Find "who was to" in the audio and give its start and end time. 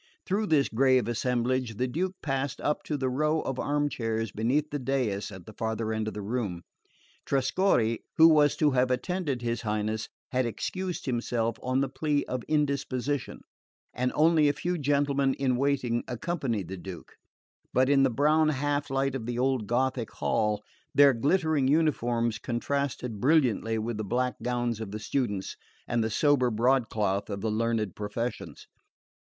8.17-8.71